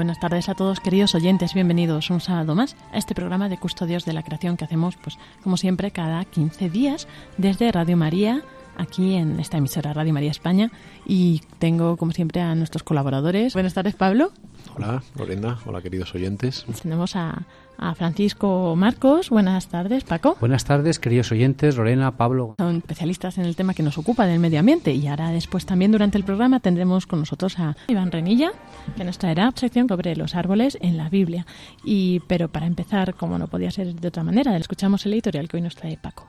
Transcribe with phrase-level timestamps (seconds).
[0.00, 1.52] Buenas tardes a todos, queridos oyentes.
[1.52, 5.18] Bienvenidos un sábado más a este programa de Custodios de la Creación que hacemos, pues,
[5.42, 7.06] como siempre, cada 15 días
[7.36, 8.42] desde Radio María,
[8.78, 10.72] aquí en esta emisora Radio María España.
[11.04, 13.52] Y tengo, como siempre, a nuestros colaboradores.
[13.52, 14.32] Buenas tardes, Pablo.
[14.76, 15.58] Hola, Lorena.
[15.66, 16.64] Hola, queridos oyentes.
[16.82, 17.42] Tenemos a,
[17.78, 19.30] a Francisco Marcos.
[19.30, 20.36] Buenas tardes, Paco.
[20.40, 22.54] Buenas tardes, queridos oyentes, Lorena, Pablo.
[22.58, 25.92] Son especialistas en el tema que nos ocupa del medio ambiente y ahora después también
[25.92, 28.52] durante el programa tendremos con nosotros a Iván Renilla
[28.96, 31.46] que nos traerá sección sobre los árboles en la Biblia.
[31.84, 35.56] Y pero para empezar, como no podía ser de otra manera, escuchamos el editorial que
[35.56, 36.26] hoy nos trae Paco.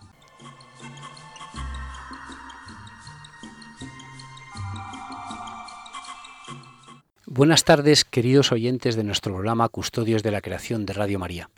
[7.33, 11.49] Buenas tardes, queridos oyentes de nuestro programa Custodios de la Creación de Radio María.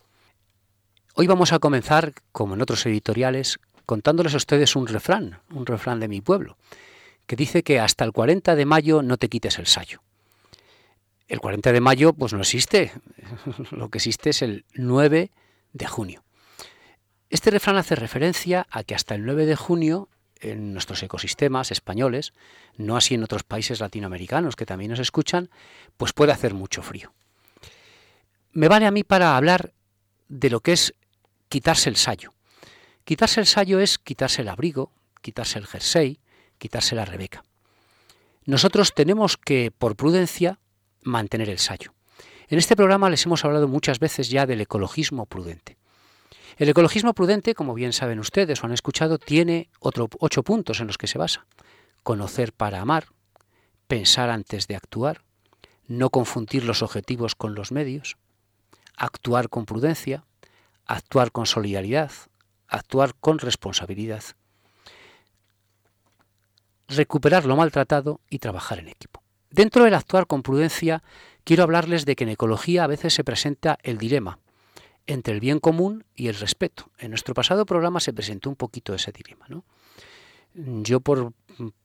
[1.16, 6.00] Hoy vamos a comenzar, como en otros editoriales, contándoles a ustedes un refrán, un refrán
[6.00, 6.58] de mi pueblo,
[7.26, 10.04] que dice que hasta el 40 de mayo no te quites el sayo.
[11.28, 12.92] El 40 de mayo pues no existe,
[13.72, 15.32] lo que existe es el 9
[15.72, 16.24] de junio.
[17.32, 20.08] Este refrán hace referencia a que hasta el 9 de junio
[20.44, 22.34] en nuestros ecosistemas españoles,
[22.78, 25.50] no así en otros países latinoamericanos que también nos escuchan,
[25.98, 27.14] pues puede hacer mucho frío.
[28.52, 29.74] Me vale a mí para hablar
[30.28, 30.94] de lo que es
[31.50, 32.34] quitarse el sayo.
[33.04, 34.92] Quitarse el sayo es quitarse el abrigo,
[35.22, 36.20] quitarse el jersey,
[36.58, 37.44] quitarse la rebeca.
[38.46, 40.60] nosotros tenemos que, por prudencia,
[41.02, 41.94] mantener el sayo.
[42.48, 45.78] En este programa les hemos hablado muchas veces ya del ecologismo prudente.
[46.58, 50.98] El ecologismo prudente, como bien saben ustedes o han escuchado, tiene ocho puntos en los
[50.98, 51.46] que se basa.
[52.04, 53.06] Conocer para amar,
[53.88, 55.22] pensar antes de actuar,
[55.88, 58.18] no confundir los objetivos con los medios,
[58.96, 60.26] actuar con prudencia,
[60.86, 62.12] actuar con solidaridad,
[62.68, 64.24] actuar con responsabilidad,
[66.88, 69.24] recuperar lo maltratado y trabajar en equipo.
[69.50, 71.04] Dentro del actuar con prudencia,
[71.44, 74.40] quiero hablarles de que en ecología a veces se presenta el dilema
[75.08, 76.90] entre el bien común y el respeto.
[76.98, 79.46] En nuestro pasado programa se presentó un poquito ese dilema.
[79.50, 79.64] ¿no?
[80.54, 81.34] Yo por,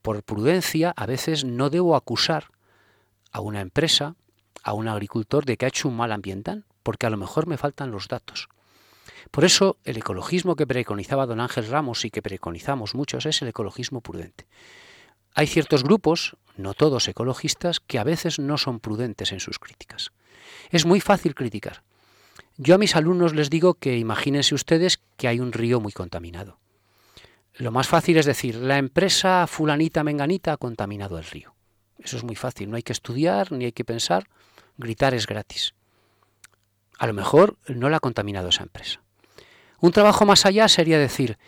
[0.02, 2.48] por prudencia a veces no debo acusar
[3.32, 4.14] a una empresa,
[4.62, 7.58] a un agricultor de que ha hecho un mal ambiental, porque a lo mejor me
[7.58, 8.48] faltan los datos.
[9.30, 13.48] Por eso el ecologismo que preconizaba don Ángel Ramos y que preconizamos muchos es el
[13.48, 14.46] ecologismo prudente.
[15.34, 20.12] Hay ciertos grupos, no todos ecologistas, que a veces no son prudentes en sus críticas.
[20.70, 21.82] Es muy fácil criticar,
[22.58, 26.58] yo a mis alumnos les digo que imagínense ustedes que hay un río muy contaminado.
[27.54, 31.54] Lo más fácil es decir, la empresa fulanita menganita ha contaminado el río.
[31.98, 34.28] Eso es muy fácil, no hay que estudiar ni hay que pensar,
[34.76, 35.74] gritar es gratis.
[36.98, 39.02] A lo mejor no la ha contaminado esa empresa.
[39.80, 41.38] Un trabajo más allá sería decir,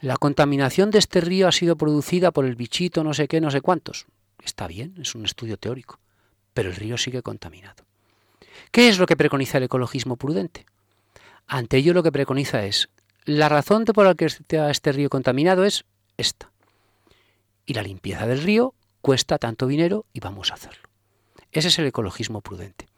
[0.00, 3.50] la contaminación de este río ha sido producida por el bichito no sé qué, no
[3.50, 4.06] sé cuántos.
[4.44, 5.98] Está bien, es un estudio teórico,
[6.52, 7.87] pero el río sigue contaminado.
[8.70, 10.66] ¿Qué es lo que preconiza el ecologismo prudente?
[11.46, 12.90] Ante ello lo que preconiza es,
[13.24, 15.84] la razón por la que está este río contaminado es
[16.16, 16.50] esta.
[17.64, 20.88] Y la limpieza del río cuesta tanto dinero y vamos a hacerlo.
[21.52, 22.88] Ese es el ecologismo prudente.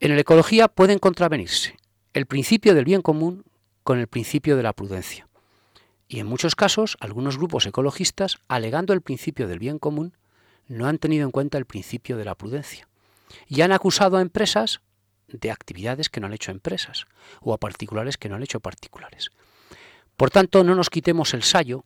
[0.00, 1.76] En la ecología pueden contravenirse
[2.12, 3.44] el principio del bien común
[3.84, 5.28] con el principio de la prudencia.
[6.08, 10.14] Y en muchos casos, algunos grupos ecologistas, alegando el principio del bien común,
[10.66, 12.88] no han tenido en cuenta el principio de la prudencia
[13.46, 14.80] y han acusado a empresas
[15.28, 17.06] de actividades que no han hecho empresas
[17.40, 19.30] o a particulares que no han hecho particulares.
[20.16, 21.84] Por tanto, no nos quitemos el sayo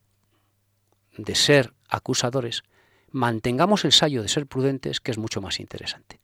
[1.16, 2.62] de ser acusadores,
[3.10, 6.20] mantengamos el sayo de ser prudentes, que es mucho más interesante.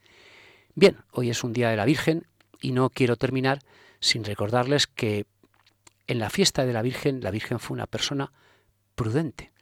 [0.74, 2.26] Bien, hoy es un día de la Virgen
[2.60, 3.60] y no quiero terminar
[4.00, 5.26] sin recordarles que
[6.06, 8.32] en la fiesta de la Virgen, la Virgen fue una persona
[8.94, 9.52] prudente.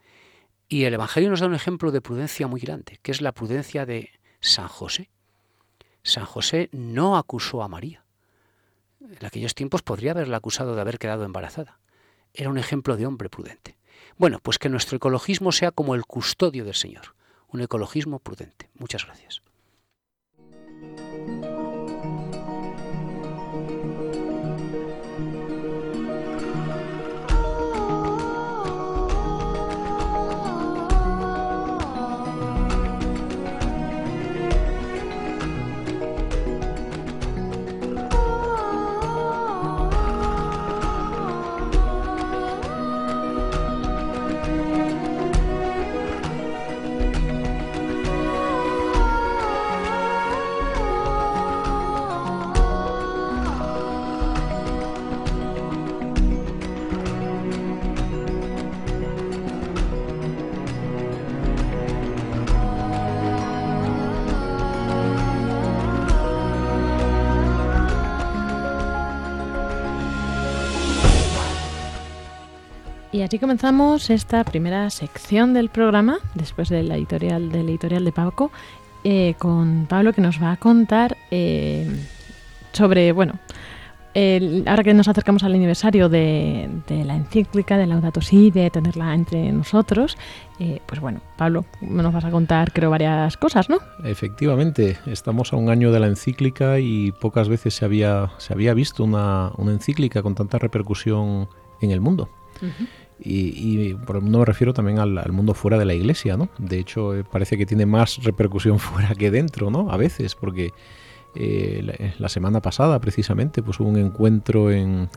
[0.69, 3.87] Y el Evangelio nos da un ejemplo de prudencia muy grande, que es la prudencia
[3.87, 4.11] de
[4.41, 5.11] San José.
[6.07, 8.05] San José no acusó a María.
[9.01, 11.81] En aquellos tiempos podría haberla acusado de haber quedado embarazada.
[12.33, 13.77] Era un ejemplo de hombre prudente.
[14.17, 17.15] Bueno, pues que nuestro ecologismo sea como el custodio del Señor,
[17.49, 18.71] un ecologismo prudente.
[18.75, 19.43] Muchas gracias.
[73.17, 78.13] Y así comenzamos esta primera sección del programa, después de la editorial, del editorial de
[78.13, 78.51] Paco,
[79.05, 81.91] eh, con Pablo que nos va a contar eh,
[82.73, 83.39] sobre, bueno,
[84.67, 89.51] ahora que nos acercamos al aniversario de, la encíclica de Laudato Si, de tenerla entre
[89.51, 90.19] nosotros,
[90.59, 93.79] eh, pues bueno, Pablo, nos vas a contar creo varias cosas, ¿no?
[94.05, 98.75] Efectivamente, estamos a un año de la encíclica y pocas veces se había, se había
[98.75, 101.49] visto una, encíclica con tanta repercusión
[101.81, 102.29] en el mundo.
[103.19, 106.49] Y, por el mundo me refiero también al, mundo fuera de la iglesia, ¿no?
[106.59, 109.91] De hecho, eh, parece que tiene más repercusión fuera que dentro, ¿no?
[109.91, 110.73] A veces, porque
[111.35, 114.69] eh, la, semana pasada, precisamente, pues hubo un encuentro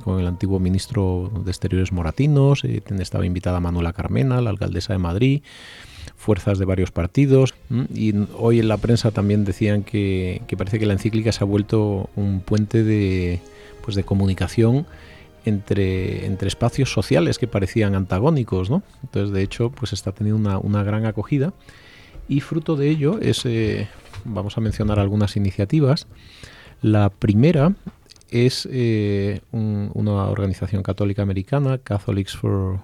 [0.03, 4.99] con el antiguo ministro de Exteriores Moratinos, eh, estaba invitada Manuela Carmena, la alcaldesa de
[4.99, 5.41] Madrid,
[6.15, 7.53] fuerzas de varios partidos,
[7.93, 11.47] y hoy en la prensa también decían que, que parece que la encíclica se ha
[11.47, 13.39] vuelto un puente de,
[13.83, 14.85] pues de comunicación
[15.45, 18.83] entre, espacios sociales que parecían antagónicos, ¿no?
[19.03, 21.53] Entonces, de hecho, pues está teniendo una, gran acogida
[22.27, 23.87] y fruto de ello es, eh,
[24.25, 26.07] vamos a mencionar algunas iniciativas.
[26.81, 27.73] La primera
[28.29, 32.79] es eh, una organización católica americana, Catholics for,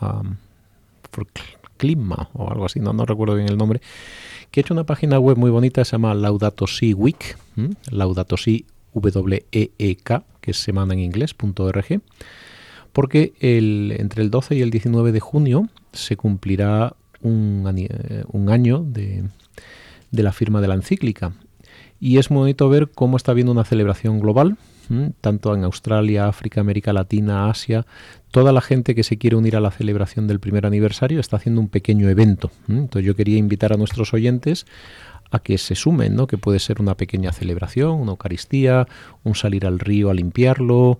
[0.00, 0.36] um,
[1.76, 3.80] Clima o algo así, no, recuerdo bien el nombre,
[4.50, 7.36] que ha hecho una página web muy bonita, se llama Laudato Si Week,
[7.90, 12.00] Laudato Si W-E-E-K, que es semana en inglés.org,
[12.92, 19.24] porque entre el 12 y el 19 de junio se cumplirá un, eh, año de,
[20.12, 21.32] la firma de la encíclica.
[21.98, 24.56] Y es bonito ver cómo está habiendo una celebración global,
[25.22, 27.86] tanto en Australia, África, América Latina, Asia,
[28.30, 31.60] toda la gente que se quiere unir a la celebración del primer aniversario está haciendo
[31.60, 32.50] un pequeño evento.
[32.68, 34.66] Entonces yo quería invitar a nuestros oyentes
[35.34, 36.26] a que se sumen, ¿no?
[36.26, 38.86] que puede ser una pequeña celebración, una Eucaristía,
[39.22, 40.98] un salir al río a limpiarlo,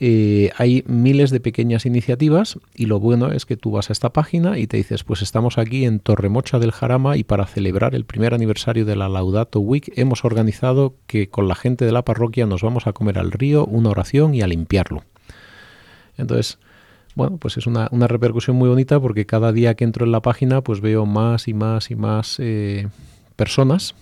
[0.00, 4.12] eh, hay miles de pequeñas iniciativas y lo bueno es que tú vas a esta
[4.12, 8.04] página y te dices, pues estamos aquí en Torremocha del Jarama y para celebrar el
[8.04, 12.44] primer aniversario de la Laudato Week hemos organizado que con la gente de la parroquia
[12.46, 15.04] nos vamos a comer al río, una oración y a limpiarlo.
[16.16, 16.58] Entonces,
[17.14, 20.62] bueno, pues es una, repercusión muy bonita porque cada día que entro en la página
[20.62, 22.88] pues veo más y más y más eh,
[23.36, 23.94] personas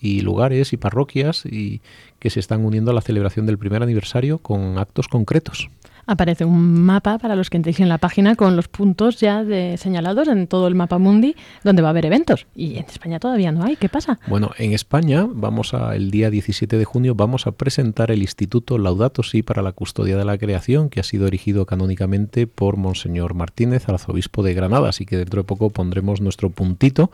[0.00, 1.80] y lugares y parroquias y
[2.18, 5.70] que se están uniendo a la celebración del primer aniversario con actos concretos.
[6.06, 9.76] Aparece un mapa para los que entréis en la página con los puntos ya de
[9.76, 12.48] señalados en todo el mapa mundi donde va a haber eventos.
[12.56, 13.76] Y en España todavía no hay.
[13.76, 14.18] ¿Qué pasa?
[14.26, 18.76] Bueno, en España vamos a el día 17 de junio vamos a presentar el Instituto
[18.76, 23.34] Laudato Si para la Custodia de la Creación que ha sido erigido canónicamente por Monseñor
[23.34, 24.88] Martínez, arzobispo de Granada.
[24.88, 27.12] Así que dentro de poco pondremos nuestro puntito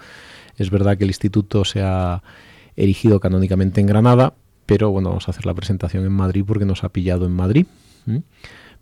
[0.56, 2.22] es verdad que el instituto se ha
[2.76, 4.34] erigido canónicamente en Granada,
[4.66, 7.66] pero bueno, vamos a hacer la presentación en Madrid porque nos ha pillado en Madrid.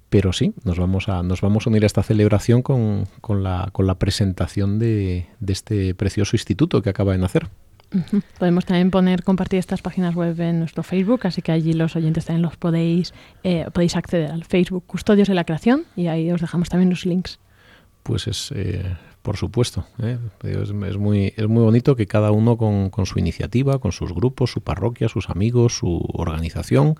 [0.08, 3.06] Pero sí, nos vamos a, nos vamos a unir a esta celebración con,
[3.42, 7.48] la, con la presentación de, este precioso instituto que acaba de nacer.
[8.38, 12.24] Podemos también poner, compartir estas páginas web en nuestro Facebook, así que allí los oyentes
[12.24, 13.14] también los podéis,
[13.44, 17.06] eh, podéis acceder al Facebook Custodios de la Creación y ahí os dejamos también los
[17.06, 17.38] links.
[18.02, 19.86] Pues es eh, por supuesto.
[20.00, 20.18] ¿eh?
[20.42, 24.60] Es, muy, es muy bonito que cada uno con, su iniciativa, con sus grupos, su
[24.60, 26.96] parroquia, sus amigos, su organización,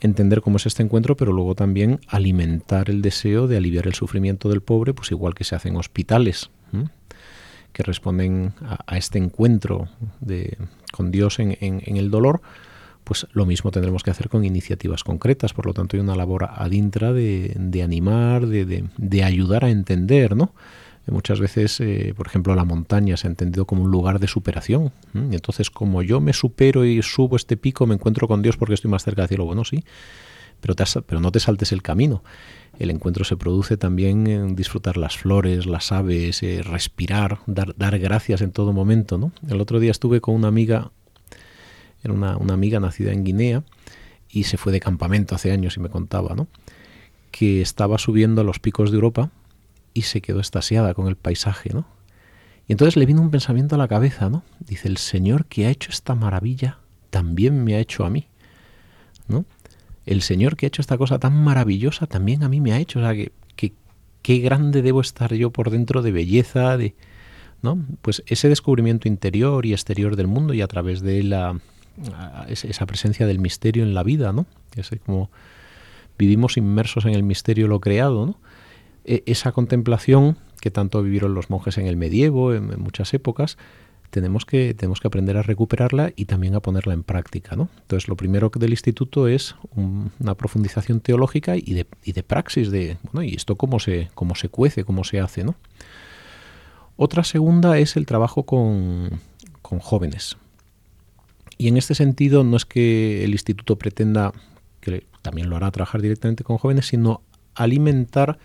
[0.00, 4.48] entender cómo es este encuentro, pero luego también alimentar el deseo de aliviar el sufrimiento
[4.48, 6.50] del pobre, pues igual que se hacen hospitales,
[7.72, 9.88] que responden a, este encuentro
[10.20, 10.58] de,
[10.92, 12.42] con Dios en, en el dolor,
[13.04, 15.52] pues lo mismo tendremos que hacer con iniciativas concretas.
[15.52, 20.36] Por lo tanto, hay una labor adintra de, de animar, de, de, ayudar a entender,
[20.36, 20.54] ¿no?
[21.06, 24.92] Muchas veces, eh, por ejemplo, la montaña se ha entendido como un lugar de superación.
[25.14, 28.90] Entonces, como yo me supero y subo este pico, me encuentro con Dios porque estoy
[28.90, 29.44] más cerca del cielo.
[29.44, 29.84] Bueno, sí,
[30.60, 30.74] pero,
[31.06, 32.22] pero no te saltes el camino.
[32.78, 37.98] El encuentro se produce también en disfrutar las flores, las aves, eh, respirar, dar, dar
[37.98, 39.18] gracias en todo momento.
[39.18, 39.32] ¿no?
[39.48, 40.92] El otro día estuve con una amiga
[42.02, 43.62] era una, amiga nacida en Guinea
[44.28, 46.48] y se fue de campamento hace años y me contaba, ¿no?
[47.30, 49.30] Que estaba subiendo a los picos de Europa
[49.94, 51.86] y se quedó estasiada con el paisaje, ¿no?
[52.68, 54.44] Y entonces le vino un pensamiento a la cabeza, ¿no?
[54.60, 56.78] Dice, el Señor que ha hecho esta maravilla
[57.10, 58.28] también me ha hecho a mí,
[59.28, 59.44] ¿no?
[60.06, 62.98] El Señor que ha hecho esta cosa tan maravillosa también a mí me ha hecho,
[62.98, 63.72] o sea, que, que
[64.22, 66.94] qué grande debo estar yo por dentro de belleza, de...
[67.60, 67.78] ¿no?
[68.00, 71.60] Pues ese descubrimiento interior y exterior del mundo y a través de la,
[72.48, 74.46] esa presencia del misterio en la vida, ¿no?
[74.74, 75.30] Es como
[76.18, 78.38] vivimos inmersos en el misterio lo creado, ¿no?
[79.04, 83.58] E, esa contemplación que tanto vivieron los monjes en el medievo, en, muchas épocas,
[84.10, 87.56] tenemos que, tenemos que aprender a recuperarla y también a ponerla en práctica.
[87.56, 87.68] ¿no?
[87.80, 92.98] Entonces, lo primero del instituto es una profundización teológica y de, y de praxis, de,
[93.04, 95.42] bueno, ¿y esto cómo se, cómo se cuece, cómo se hace?
[95.42, 95.56] ¿no?
[96.96, 99.20] Otra segunda es el trabajo con,
[99.62, 100.36] con jóvenes.
[101.58, 104.32] Y en este sentido no es que el instituto pretenda,
[104.80, 107.22] que también lo hará trabajar directamente con jóvenes, sino
[107.54, 108.38] alimentar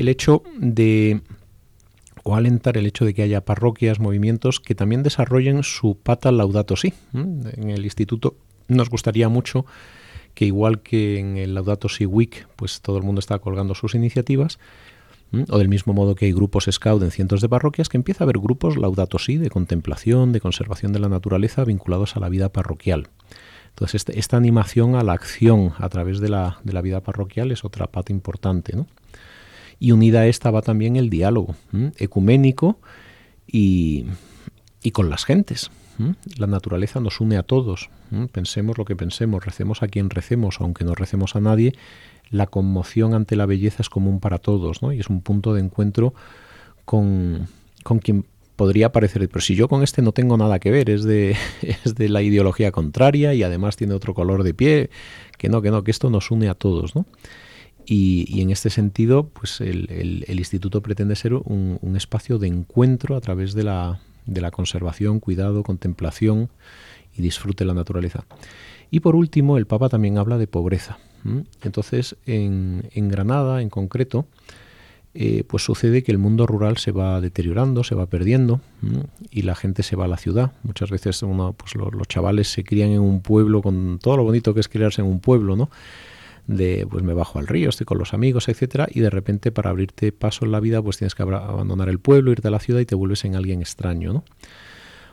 [0.00, 1.20] el hecho de
[2.36, 6.94] alentar el hecho de que haya parroquias, movimientos que también desarrollen su pata laudato si.
[7.12, 8.36] En el instituto
[8.68, 9.66] nos gustaría mucho
[10.34, 13.94] que igual que en el Laudato Si Week, pues todo el mundo está colgando sus
[13.94, 14.58] iniciativas,
[15.48, 18.26] o del mismo modo que hay grupos scout en cientos de parroquias, que empieza a
[18.26, 22.48] haber grupos Laudato Si de contemplación, de conservación de la naturaleza vinculados a la vida
[22.48, 23.08] parroquial.
[23.70, 27.50] Entonces, este, esta animación a la acción a través de la, de la vida parroquial
[27.52, 28.86] es otra pata importante, ¿no?
[29.80, 31.56] Y unida a esta va también el diálogo
[31.96, 32.78] ecuménico
[33.46, 34.06] y,
[34.92, 35.70] con las gentes.
[36.38, 37.90] La naturaleza nos une a todos.
[38.30, 41.72] Pensemos lo que pensemos, recemos a quien recemos, aunque no recemos a nadie,
[42.30, 44.92] la conmoción ante la belleza es común para todos, ¿no?
[44.92, 46.14] Y es un punto de encuentro
[46.84, 47.48] con,
[47.82, 48.24] con quien
[48.60, 51.94] podría parecer, pero si yo con este no tengo nada que ver, es de, es
[51.94, 54.90] de la ideología contraria y además tiene otro color de pie,
[55.38, 57.06] que no, que no, que esto nos une a todos, ¿no?
[57.86, 63.54] Y, en este sentido, pues el, instituto pretende ser un, espacio de encuentro a través
[63.54, 66.50] de la, de la conservación, cuidado, contemplación
[67.16, 68.24] y disfrute de la naturaleza.
[68.90, 70.98] Y por último, el Papa también habla de pobreza.
[71.62, 74.26] Entonces, en, Granada, en concreto,
[75.12, 78.60] eh, pues sucede que el mundo rural se va deteriorando, se va perdiendo
[79.30, 80.52] y la gente se va a la ciudad.
[80.62, 84.54] Muchas veces uno, pues los chavales se crían en un pueblo con todo lo bonito
[84.54, 85.70] que es criarse en un pueblo, ¿no?
[86.50, 89.70] De pues me bajo al río, estoy con los amigos, etcétera, y de repente para
[89.70, 92.80] abrirte paso en la vida pues tienes que abandonar el pueblo, irte a la ciudad
[92.80, 94.24] y te vuelves en alguien extraño, ¿no?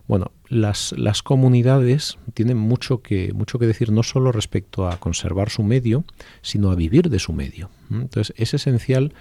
[0.07, 5.49] Bueno, las, las comunidades tienen mucho que, mucho que decir no solo respecto a conservar
[5.49, 6.05] su medio,
[6.41, 7.69] sino a vivir de su medio.
[7.91, 9.13] Entonces es esencial,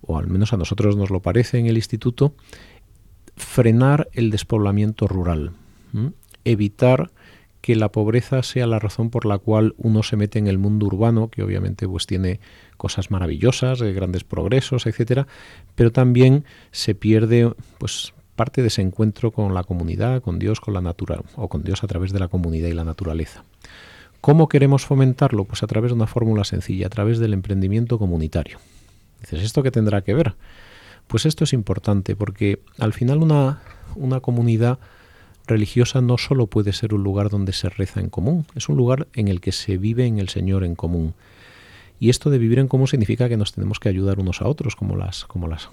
[0.00, 2.34] o al menos a nosotros nos lo parece en el instituto,
[3.36, 5.50] frenar el despoblamiento rural,
[6.44, 7.10] evitar
[7.64, 10.84] que la pobreza sea la razón por la cual uno se mete en el mundo
[10.84, 12.38] urbano, que obviamente pues tiene
[12.76, 15.26] cosas maravillosas, eh, grandes progresos, etcétera,
[15.74, 20.74] pero también se pierde pues parte de ese encuentro con la comunidad, con Dios, con
[20.74, 23.44] la naturaleza, o con Dios a través de la comunidad y la naturaleza.
[24.20, 25.44] ¿Cómo queremos fomentarlo?
[25.46, 28.58] Pues a través de una fórmula sencilla, a través del emprendimiento comunitario.
[29.22, 30.34] Dices, ¿esto qué tendrá que ver?
[31.06, 33.62] Pues esto es importante porque al final una,
[33.96, 34.78] una comunidad
[35.46, 39.06] religiosa no solo puede ser un lugar donde se reza en común, es un lugar
[39.14, 41.14] en el que se vive en el Señor en común.
[42.00, 44.76] Y esto de vivir en común significa que nos tenemos que ayudar unos a otros,
[44.76, 45.70] como las, como las,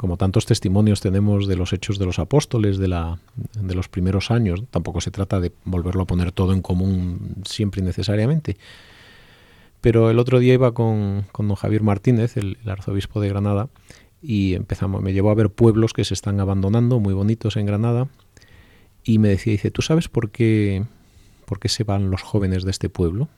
[0.00, 3.18] como tantos testimonios tenemos de los hechos de los apóstoles de, la,
[3.60, 4.62] de los primeros años.
[4.70, 8.56] Tampoco se trata de volverlo a poner todo en común siempre y necesariamente.
[9.80, 13.68] Pero el otro día iba con, con don Javier Martínez, el, el, arzobispo de Granada,
[14.20, 18.08] y empezamos, me llevó a ver pueblos que se están abandonando, muy bonitos en Granada,
[19.08, 20.84] y me decía, dice, ¿tú sabes por qué,
[21.46, 23.30] por qué se van los jóvenes de este pueblo?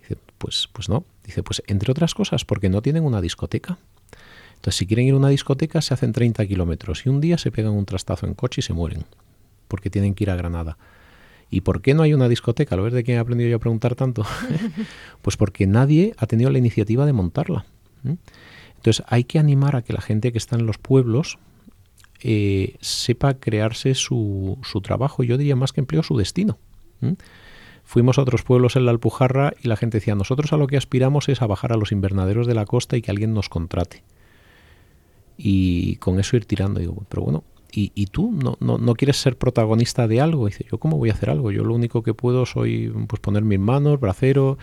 [0.00, 1.04] Dice, pues, pues no.
[1.24, 3.78] Dice, pues entre otras cosas, porque no tienen una discoteca.
[4.56, 7.52] Entonces, si quieren ir a una discoteca, se hacen 30 kilómetros y un día se
[7.52, 9.04] pegan un trastazo en coche y se mueren,
[9.68, 10.78] porque tienen que ir a Granada.
[11.48, 12.74] ¿Y por qué no hay una discoteca?
[12.74, 14.26] ¿Lo ves de quién he aprendido yo a preguntar tanto?
[15.22, 17.66] pues porque nadie ha tenido la iniciativa de montarla.
[18.74, 21.38] Entonces, hay que animar a que la gente que está en los pueblos
[22.22, 26.58] eh, sepa crearse su, su, trabajo, yo diría más que empleo, su destino.
[27.84, 30.76] Fuimos a otros pueblos en la Alpujarra y la gente decía, nosotros a lo que
[30.76, 34.02] aspiramos es a bajar a los invernaderos de la costa y que alguien nos contrate.
[35.36, 39.36] Y con eso ir tirando, pero bueno, ¿y, y tú no, no, no, quieres ser
[39.36, 40.46] protagonista de algo?
[40.46, 41.52] dice, ¿yo cómo voy a hacer algo?
[41.52, 44.56] Yo lo único que puedo soy pues poner mis manos, bracero,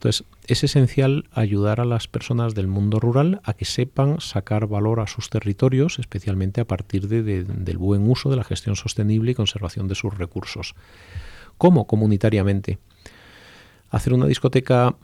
[0.00, 4.98] entonces, es esencial ayudar a las personas del mundo rural a que sepan sacar valor
[4.98, 9.86] a sus territorios, especialmente a partir del buen uso de la gestión sostenible y conservación
[9.86, 10.74] de sus recursos.
[11.56, 11.86] ¿Cómo?
[11.86, 12.78] Comunitariamente.
[13.90, 14.96] Hacer una discoteca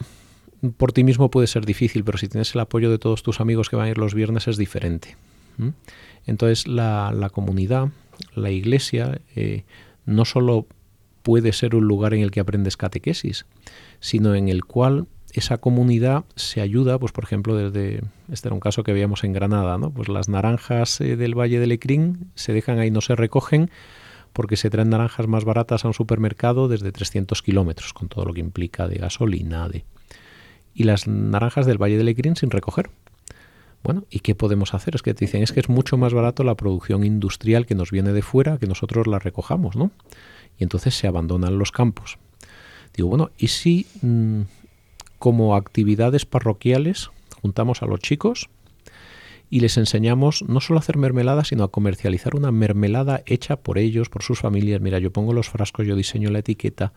[0.76, 3.68] por ti mismo puede ser difícil, pero si tienes el apoyo de todos tus amigos
[3.68, 5.16] que van a ir los viernes es diferente.
[6.26, 7.90] Entonces la, comunidad,
[8.34, 9.62] la iglesia, eh,
[10.06, 10.66] no solo
[11.22, 13.46] puede ser un lugar en el que aprendes catequesis,
[14.00, 15.06] sino en el cual
[15.38, 19.34] esa comunidad se ayuda, pues por ejemplo, desde, este era un caso que veíamos en
[19.34, 19.90] Granada, ¿no?
[19.90, 23.70] Pues las naranjas eh, del Valle del Ecrín se dejan ahí, no se recogen,
[24.32, 28.32] porque se traen naranjas más baratas a un supermercado desde 300 kilómetros, con todo lo
[28.32, 29.84] que implica de gasolina, de...
[30.74, 32.90] Y las naranjas del Valle del Ecrín sin recoger,
[33.82, 34.94] Bueno, ¿y qué podemos hacer?
[34.94, 37.90] Es que te dicen, es que es mucho más barato la producción industrial que nos
[37.90, 39.90] viene de fuera que nosotros la recojamos, ¿no?
[40.58, 42.18] Y entonces se abandonan los campos.
[42.94, 44.42] Digo, bueno, ¿y si mm,
[45.18, 47.10] como actividades parroquiales
[47.42, 48.48] juntamos a los chicos
[49.48, 53.78] y les enseñamos no solo a hacer mermelada, sino a comercializar una mermelada hecha por
[53.78, 54.80] ellos, por sus familias.
[54.80, 56.92] Mira, yo pongo los frascos, yo diseño la etiqueta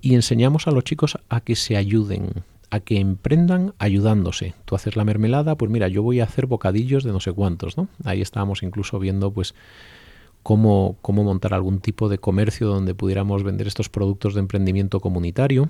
[0.00, 2.30] y enseñamos a los chicos a que se ayuden,
[2.70, 4.54] a que emprendan ayudándose.
[4.64, 7.76] Tú haces la mermelada, pues mira, yo voy a hacer bocadillos de no sé cuántos,
[7.76, 7.88] ¿no?
[8.04, 9.54] Ahí estábamos incluso viendo pues
[10.42, 15.68] cómo, cómo montar algún tipo de comercio donde pudiéramos vender estos productos de emprendimiento comunitario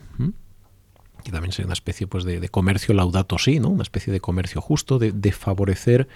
[1.20, 3.68] que también sería una especie pues, de, comercio laudato sí, ¿no?
[3.68, 6.08] una especie de comercio justo, de, favorecer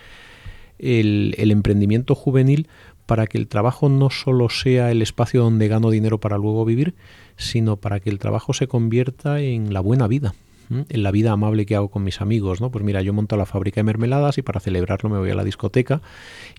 [0.79, 2.69] el, emprendimiento juvenil
[3.07, 6.95] para que el trabajo no solo sea el espacio donde gano dinero para luego vivir,
[7.37, 10.35] sino para que el trabajo se convierta en la buena vida,
[10.71, 12.71] en la vida amable que hago con mis amigos, ¿no?
[12.71, 15.45] Pues mira, yo monto la fábrica de mermeladas y para celebrarlo me voy a la
[15.45, 16.01] discoteca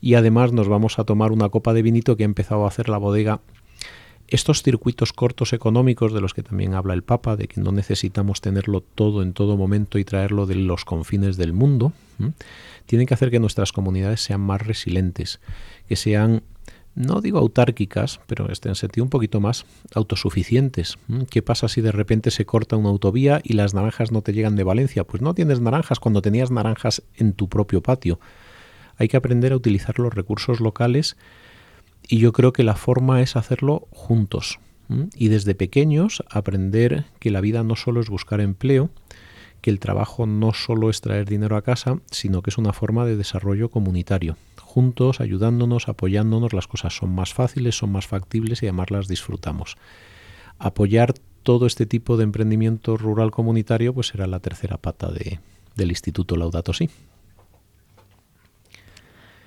[0.02, 2.90] y además nos vamos a tomar una copa de vinito que ha empezado a hacer
[2.90, 3.42] la bodega
[4.28, 8.42] estos circuitos cortos económicos de los que también habla el Papa, de que no necesitamos
[8.42, 11.94] tenerlo todo en todo momento y traerlo de los confines del mundo,
[12.86, 15.40] tienen que hacer que nuestras comunidades sean más resilientes,
[15.88, 16.42] que sean,
[16.96, 20.98] no digo autárquicas, pero estén en sentido un poquito más autosuficientes.
[21.30, 24.56] ¿Qué pasa si de repente se corta una autovía y las naranjas no te llegan
[24.56, 25.04] de Valencia?
[25.04, 28.20] Pues no tienes naranjas cuando tenías naranjas en tu propio patio.
[28.98, 31.18] Hay que aprender a utilizar los recursos locales
[32.08, 34.60] y yo creo que la forma es hacerlo juntos.
[35.16, 38.92] Y desde pequeños aprender que la vida no solo es buscar empleo,
[39.62, 43.04] que el trabajo no solo es traer dinero a casa, sino que es una forma
[43.04, 44.38] de desarrollo comunitario.
[44.62, 49.76] Juntos, ayudándonos, apoyándonos, las cosas son más fáciles, son más factibles y además las disfrutamos.
[50.60, 55.40] Apoyar todo este tipo de emprendimiento rural comunitario pues será la tercera pata de,
[55.76, 56.90] del Instituto Laudato Si.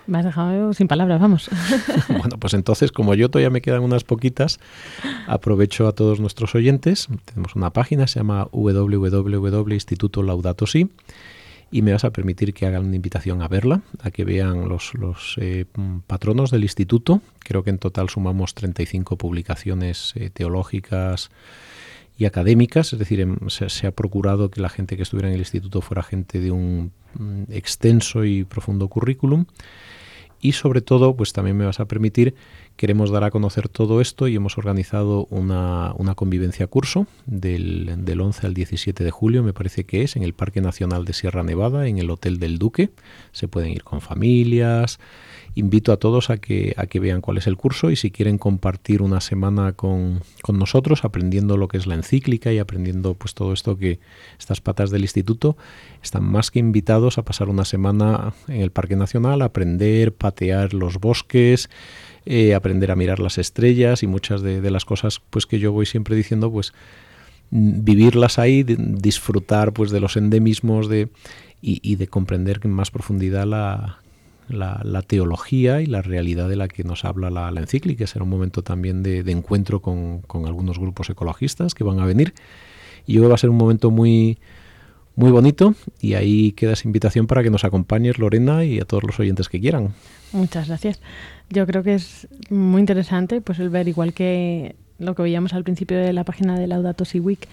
[0.09, 1.51] Me has dejado sin palabras, vamos.
[2.09, 4.59] bueno, pues entonces, como yo todavía me quedan unas poquitas,
[5.27, 7.09] aprovecho a todos nuestros oyentes.
[7.27, 10.91] Tenemos una página, se llama www.instituto Laudato Si,
[11.71, 14.95] y me vas a permitir que hagan una invitación a verla, a que vean los,
[14.95, 15.67] los eh,
[16.07, 17.21] patronos del instituto.
[17.41, 21.31] Creo que en total sumamos 35 publicaciones eh, teológicas
[22.17, 25.35] y académicas, es decir, em, se, se, ha procurado que la gente que estuviera en
[25.35, 29.45] el instituto fuera gente de un mm, extenso y profundo currículum
[30.41, 32.35] y sobre todo, pues también me vas a permitir,
[32.77, 38.21] queremos dar a conocer todo esto y hemos organizado una, una convivencia curso del, del
[38.21, 41.43] 11 al 17 de julio, me parece que es, en el Parque Nacional de Sierra
[41.43, 42.91] Nevada, en el Hotel del Duque.
[43.33, 45.01] Se pueden ir con familias,
[45.59, 48.39] invito a todos a que, a que vean cuál es el curso y si quieren
[48.39, 50.21] compartir una semana con,
[50.53, 53.99] nosotros aprendiendo lo que es la encíclica y aprendiendo pues todo esto que
[54.39, 55.57] estas patas del instituto,
[56.03, 60.99] están más que invitados a pasar una semana en el Parque Nacional, aprender, patear los
[60.99, 61.69] bosques,
[62.25, 65.87] eh, aprender a mirar las estrellas y muchas de, las cosas pues que yo voy
[65.87, 66.73] siempre diciendo pues
[67.51, 71.09] vivirlas ahí, disfrutar pues de los endemismos de,
[71.61, 73.99] y, y de comprender en más profundidad la,
[74.49, 78.07] la, teología y la realidad de la que nos habla la, encíclica.
[78.07, 82.35] Será un momento también de, encuentro con, algunos grupos ecologistas que van a venir.
[83.07, 84.39] Y yo creo que va a ser un momento muy,
[85.17, 89.03] muy bonito y ahí queda esa invitación para que nos acompañes, Lorena, y a todos
[89.03, 89.95] los oyentes que quieran.
[90.33, 91.01] Muchas gracias.
[91.51, 95.65] Yo creo que es muy interesante pues el ver, igual que lo que veíamos al
[95.65, 97.49] principio de la página de Laudato Si Week,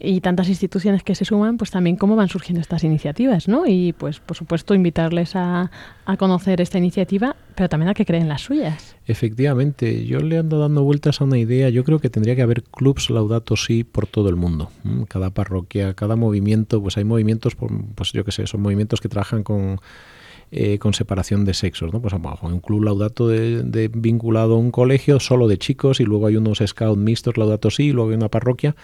[0.00, 3.66] y tantas instituciones que se suman, pues también cómo van surgiendo estas iniciativas, ¿no?
[3.66, 5.72] Y pues por supuesto invitarles a,
[6.06, 8.94] a conocer esta iniciativa, pero también a que creen las suyas.
[9.06, 12.62] Efectivamente, yo le ando dando vueltas a una idea, yo creo que tendría que haber
[12.62, 14.70] clubs Laudato Si por todo el mundo,
[15.08, 19.42] cada parroquia, cada movimiento, pues hay movimientos, pues yo qué sé, son movimientos que trabajan
[19.42, 19.80] con...
[20.50, 22.00] Eh, con separación de sexos, ¿no?
[22.00, 26.36] Pues un club laudato de, vinculado a un colegio solo de chicos y luego hay
[26.36, 28.74] unos scout mixtos laudato sí y luego hay una parroquia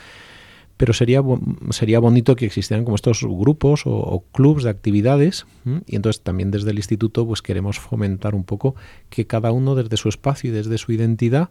[0.77, 1.23] pero sería,
[1.71, 5.47] sería bonito que existieran como estos grupos o, clubs de actividades
[5.87, 8.75] y entonces también desde el instituto pues queremos fomentar un poco
[9.09, 11.51] que cada uno desde su espacio y desde su identidad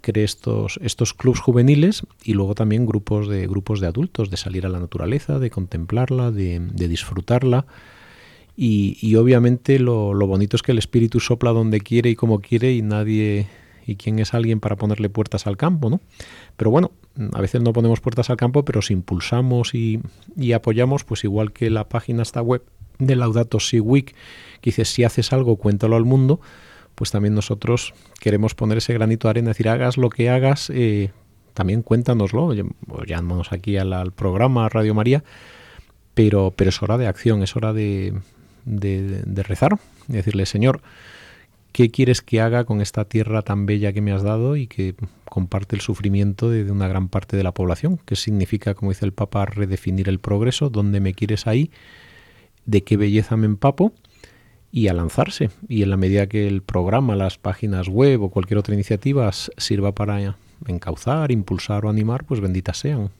[0.00, 4.66] cree estos, estos clubs juveniles y luego también grupos de, grupos de adultos, de salir
[4.66, 7.64] a la naturaleza, de contemplarla, de, disfrutarla.
[8.54, 12.40] Y, y obviamente lo, lo, bonito es que el espíritu sopla donde quiere y como
[12.40, 13.48] quiere y nadie
[13.86, 16.00] y quién es alguien para ponerle puertas al campo, ¿no?
[16.56, 16.92] Pero bueno,
[17.32, 20.00] a veces no ponemos puertas al campo, pero si impulsamos y,
[20.54, 22.62] apoyamos, pues igual que la página esta web
[22.98, 24.14] de Laudato Si Week,
[24.60, 26.40] que dice si haces algo, cuéntalo al mundo,
[26.94, 31.10] pues también nosotros queremos poner ese granito de arena, decir, hagas lo que hagas, eh,
[31.52, 32.52] también cuéntanoslo,
[33.06, 35.24] llamamos aquí al, programa Radio María,
[36.14, 38.14] pero, pero es hora de acción, es hora de,
[38.64, 40.80] de rezar y decirle, Señor,
[41.74, 44.94] ¿qué quieres que haga con esta tierra tan bella que me has dado y que
[45.24, 47.98] comparte el sufrimiento de, una gran parte de la población?
[48.06, 50.70] ¿Qué significa, como dice el Papa, redefinir el progreso?
[50.70, 51.72] ¿Dónde me quieres ahí?
[52.64, 53.92] ¿De qué belleza me empapo?
[54.70, 55.50] Y a lanzarse.
[55.68, 59.92] Y en la medida que el programa, las páginas web o cualquier otra iniciativa sirva
[59.92, 60.36] para
[60.68, 63.10] encauzar, impulsar o animar, pues benditas sean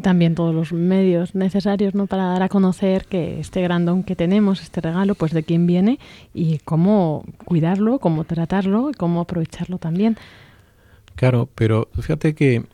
[0.00, 2.06] también todos los medios necesarios ¿no?
[2.06, 5.66] para dar a conocer que este gran don que tenemos, este regalo, pues de quién
[5.66, 5.98] viene
[6.34, 10.16] y cómo cuidarlo, cómo tratarlo y cómo aprovecharlo también.
[11.16, 12.64] Claro, pero fíjate que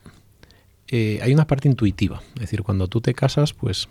[0.87, 3.89] eh, hay una parte intuitiva, es decir, cuando tú te casas, pues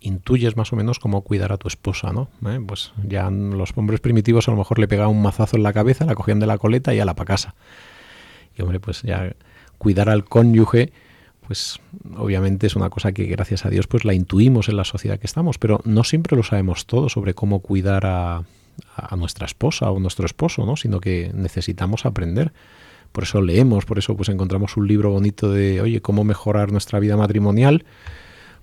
[0.00, 2.28] intuyes más o menos cómo cuidar a tu esposa, ¿no?
[2.46, 5.72] Eh, pues ya los hombres primitivos a lo mejor le pegaban un mazazo en la
[5.72, 7.54] cabeza, la cogían de la coleta y a la pa' casa.
[8.56, 9.34] Y hombre, pues ya
[9.78, 10.92] cuidar al cónyuge
[11.46, 11.78] pues
[12.16, 15.26] obviamente es una cosa que gracias a Dios pues la intuimos en la sociedad que
[15.26, 18.44] estamos, pero no siempre lo sabemos todo sobre cómo cuidar a,
[19.16, 20.76] nuestra esposa o nuestro esposo, ¿no?
[20.76, 22.52] sino que necesitamos aprender.
[23.12, 26.98] Por eso leemos, por eso pues encontramos un libro bonito de, oye, cómo mejorar nuestra
[26.98, 27.84] vida matrimonial.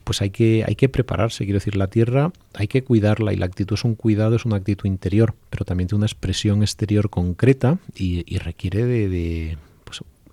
[0.03, 3.45] Pues hay que, hay que prepararse, quiero decir, la tierra hay que cuidarla y la
[3.45, 7.77] actitud es un cuidado, es una actitud interior, pero también tiene una expresión exterior concreta
[7.95, 9.57] y, requiere de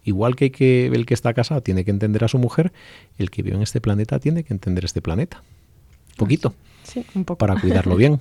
[0.09, 2.73] Igual que, que el que está casado tiene que entender a su mujer,
[3.19, 5.43] el que vive en este planeta tiene que entender este planeta.
[6.17, 6.55] Poquito.
[6.83, 7.37] Sí, un poco.
[7.37, 8.19] Para cuidarlo bien.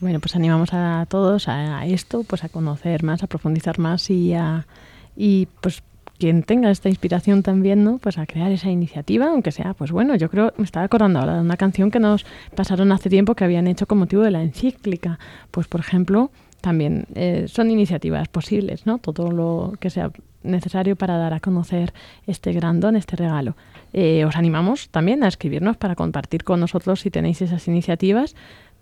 [0.00, 4.32] Bueno, pues animamos a todos a esto, pues a conocer más, a profundizar más y
[4.32, 4.66] a
[5.14, 5.82] y pues
[6.18, 7.98] quien tenga esta inspiración también, ¿no?
[7.98, 11.34] Pues a crear esa iniciativa, aunque sea, pues bueno, yo creo, me estaba acordando ahora
[11.34, 14.42] de una canción que nos pasaron hace tiempo que habían hecho con motivo de la
[14.42, 15.18] encíclica.
[15.50, 16.30] Pues por ejemplo,
[16.62, 18.98] también eh, son iniciativas posibles, ¿no?
[18.98, 20.10] Todo lo que sea
[20.46, 21.92] necesario para dar a conocer
[22.26, 23.56] este gran don, este regalo.
[23.92, 28.34] Eh, os animamos también a escribirnos para compartir con nosotros si tenéis esas iniciativas,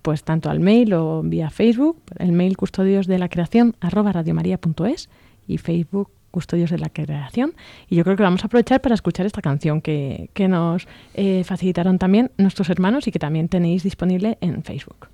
[0.03, 5.09] pues tanto al mail o vía Facebook, el mail custodios de la creación radiomaria.es
[5.46, 7.55] y Facebook custodios de la creación.
[7.88, 11.98] Y yo creo que vamos a aprovechar para escuchar esta canción que, nos eh, facilitaron
[11.98, 15.09] también nuestros hermanos y que también tenéis disponible en Facebook.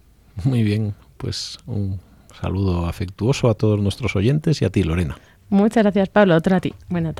[0.44, 2.00] Muy bien, pues un
[2.40, 5.18] saludo afectuoso a todos nuestros oyentes y a ti, Lorena.
[5.50, 6.36] Muchas gracias, Pablo.
[6.36, 6.72] Otra a ti.
[6.88, 7.14] Buenas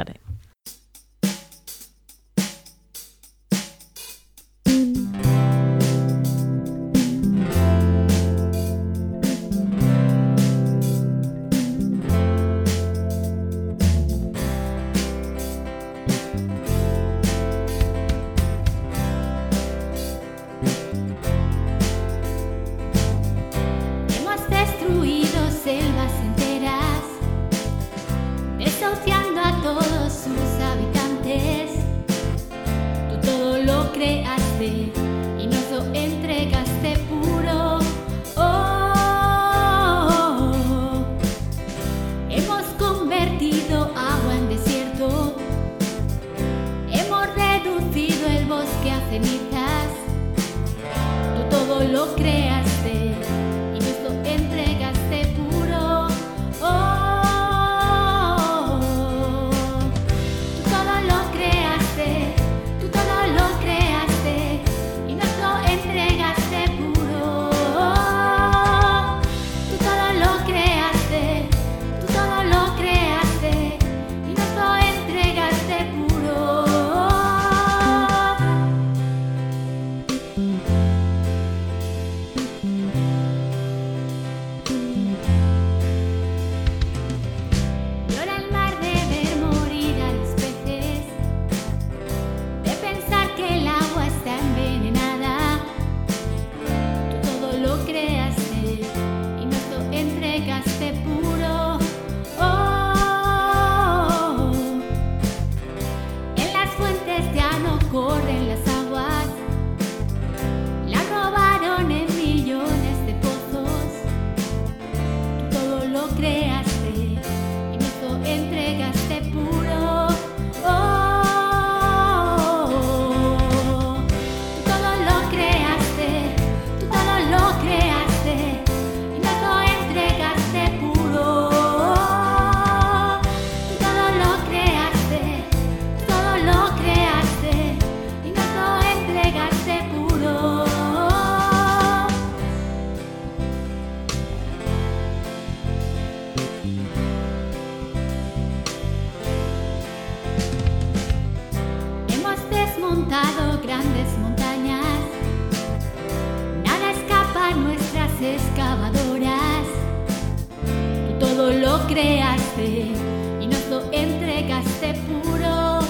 [161.88, 162.93] creaste
[163.40, 165.81] y nos lo entregaste puro.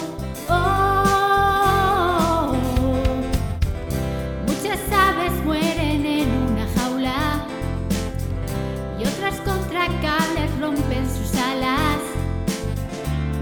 [0.48, 2.52] Oh,
[4.46, 7.44] muchas aves mueren en una jaula
[8.98, 12.00] y otras contra cables rompen sus alas.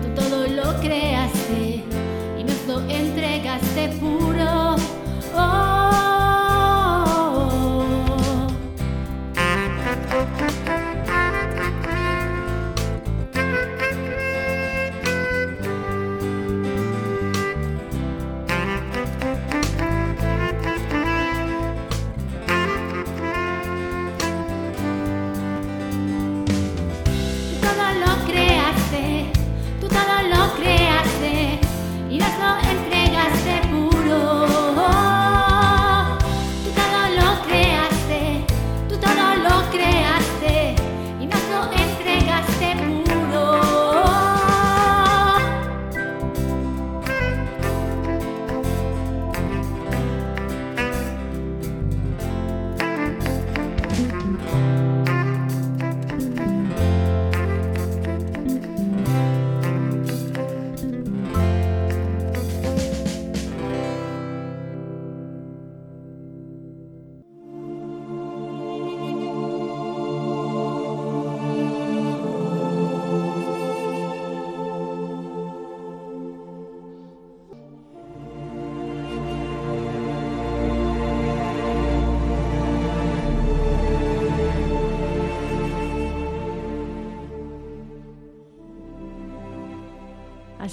[0.02, 1.84] Tú todo lo creaste
[2.38, 4.37] y nos lo entregaste puro.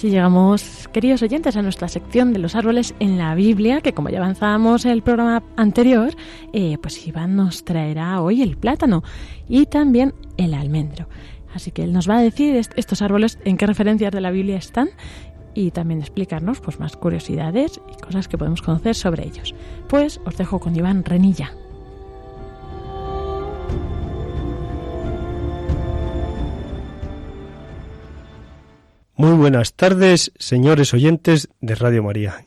[0.09, 4.19] Llegamos, queridos oyentes, a nuestra sección de los árboles en la Biblia, que como ya
[4.19, 6.13] avanzábamos en el programa anterior,
[6.53, 9.03] eh, pues Iván nos traerá hoy el plátano
[9.49, 11.07] y también el almendro.
[11.55, 14.29] Así que él nos va a decir est- estos árboles en qué referencias de la
[14.29, 14.89] Biblia están
[15.55, 19.55] y también explicarnos pues más curiosidades y cosas que podemos conocer sobre ellos.
[19.87, 21.51] Pues os dejo con Iván Renilla.
[29.17, 32.43] Muy buenas tardes, señores oyentes de Radio María.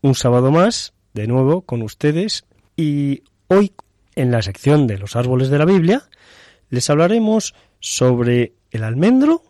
[0.00, 3.72] Un sábado más, de nuevo con ustedes, y hoy
[4.14, 6.08] en la sección de los árboles de la Biblia
[6.70, 9.42] les hablaremos sobre el almendro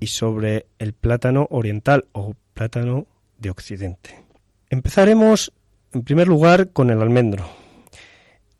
[0.00, 3.06] y sobre el plátano oriental o plátano
[3.38, 4.24] de Occidente.
[4.70, 5.52] Empezaremos
[5.92, 7.48] en primer lugar con el almendro.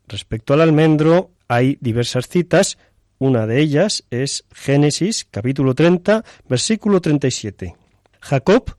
[0.07, 2.77] Respecto al almendro hay diversas citas,
[3.23, 7.73] una de ellas es Génesis capítulo 30, versículo 37.
[8.19, 8.75] Jacob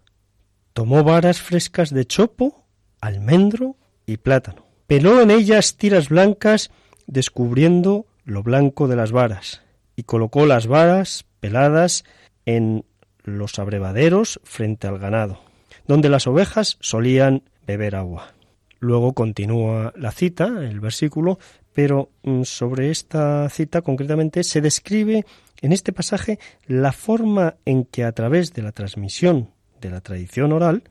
[0.75, 2.67] tomó varas frescas de chopo,
[3.01, 4.67] almendro y plátano.
[4.87, 6.71] Peló en ellas tiras blancas,
[7.07, 9.63] descubriendo lo blanco de las varas,
[9.97, 12.05] y colocó las varas peladas
[12.45, 12.85] en
[13.23, 15.41] los abrevaderos frente al ganado,
[15.87, 18.35] donde las ovejas solían beber agua.
[18.81, 21.39] Luego continúa la cita, el versículo,
[21.73, 25.25] pero mm, sobre esta cita concretamente se describe
[25.61, 30.53] en este pasaje la forma en que a través de la transmisión de la tradición
[30.53, 30.85] oral,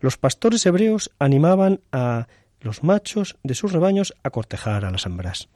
[0.00, 2.28] los pastores hebreos animaban a
[2.60, 5.48] los machos de sus rebaños a cortejar a las hembras.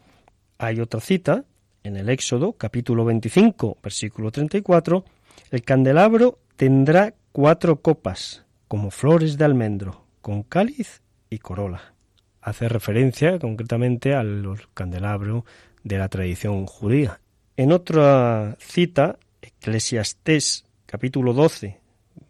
[0.59, 1.45] Hay otra cita
[1.83, 5.05] en el Éxodo capítulo 25 versículo 34,
[5.51, 11.03] el candelabro tendrá cuatro copas como flores de almendro, con cáliz
[11.39, 11.95] corola.
[12.41, 15.45] Hace referencia concretamente al candelabro
[15.83, 17.21] de la tradición judía.
[17.57, 21.81] En otra cita, Eclesiastés capítulo 12,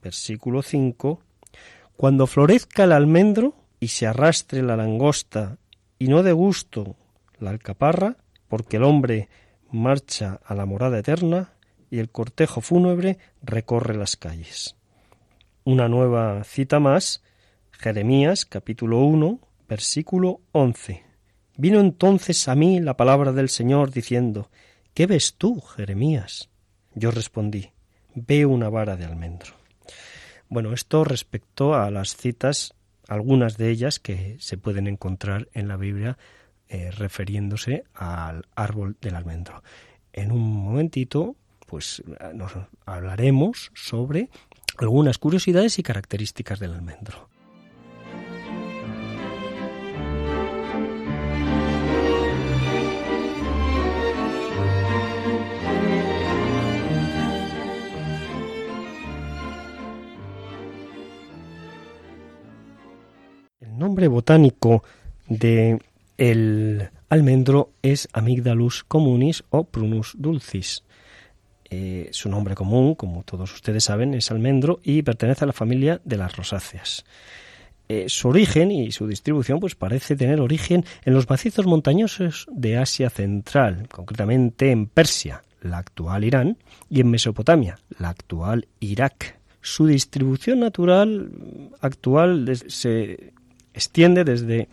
[0.03, 1.21] versículo 5,
[1.97, 5.59] cuando florezca el almendro y se arrastre la langosta
[5.99, 6.97] y no de gusto
[7.39, 8.17] la alcaparra,
[8.49, 9.29] porque el hombre
[9.71, 11.53] marcha a la morada eterna
[11.91, 14.77] y el cortejo fúnebre recorre las calles.
[15.65, 17.24] Una nueva cita más,
[17.85, 21.05] Jeremías capítulo 1, versículo 11.
[21.59, 24.51] Vino entonces a mí la palabra del Señor diciendo,
[24.95, 26.49] ¿Qué ves tú, Jeremías?
[26.95, 27.73] Yo respondí,
[28.15, 29.53] veo una vara de almendro.
[30.49, 32.73] Bueno, esto respecto a las citas,
[33.07, 36.17] algunas de ellas que se pueden encontrar en la Biblia
[36.69, 39.63] eh, refiriéndose al árbol del almendro.
[40.15, 42.53] En un momentito, pues nos
[42.87, 44.31] hablaremos sobre
[44.79, 47.29] algunas curiosidades y características del almendro.
[63.79, 64.83] Nombre botánico
[65.29, 65.79] de
[66.17, 70.85] el almendro es Amygdalus communis o Prunus dulcis.
[71.71, 76.01] Eh, su nombre común, como todos ustedes saben, es almendro y pertenece a la familia
[76.05, 77.05] de las rosáceas.
[77.89, 82.79] Eh, su origen y su distribución pues parece tener origen en los macizos montañosos de
[82.79, 86.59] Asia Central, concretamente en Persia, la actual Irán,
[86.89, 89.39] y en Mesopotamia, la actual Irak.
[89.61, 91.31] Su distribución natural
[91.81, 93.33] actual se
[93.75, 94.69] extiende desde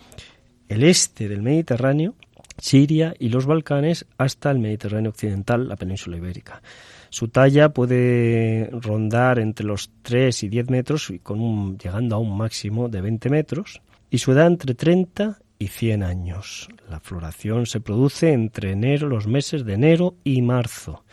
[0.70, 2.16] el este del Mediterráneo,
[2.58, 6.62] Siria y los Balcanes hasta el Mediterráneo occidental, la península ibérica.
[7.10, 12.88] Su talla puede rondar entre los 3 y 10 metros, con llegando a un máximo
[12.88, 16.70] de 20 metros, y su edad entre 30 y 100 años.
[16.90, 21.04] La floración se produce entre enero, los meses de enero y marzo.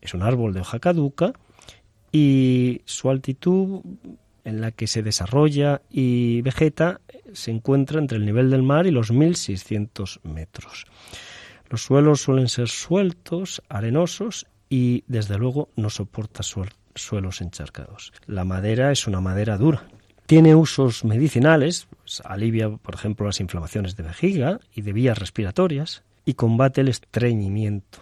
[0.00, 1.32] Es un árbol de hoja caduca
[2.12, 3.82] y su altitud
[4.44, 7.00] en la que se desarrolla y vegeta
[7.34, 10.86] se encuentra entre el nivel del mar y los 1600 metros.
[11.68, 18.12] Los suelos suelen ser sueltos, arenosos y desde luego no soporta suelos encharcados.
[18.26, 19.84] La madera es una madera dura.
[20.26, 26.04] Tiene usos medicinales, pues, alivia, por ejemplo, las inflamaciones de vejiga y de vías respiratorias
[26.24, 27.98] y combate el estreñimiento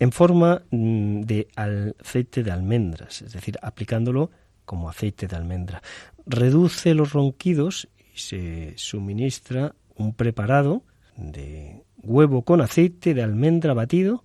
[0.00, 4.30] en forma mm, de aceite de almendras, es decir, aplicándolo
[4.64, 5.82] como aceite de almendra.
[6.26, 10.82] Reduce los ronquidos se suministra un preparado
[11.16, 14.24] de huevo con aceite de almendra batido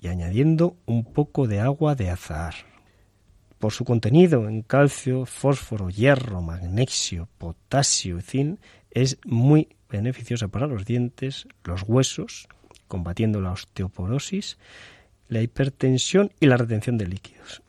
[0.00, 2.54] y añadiendo un poco de agua de azahar.
[3.58, 8.60] Por su contenido en calcio, fósforo, hierro, magnesio, potasio y zinc,
[8.90, 12.48] es muy beneficiosa para los dientes, los huesos,
[12.86, 14.58] combatiendo la osteoporosis,
[15.28, 17.62] la hipertensión y la retención de líquidos.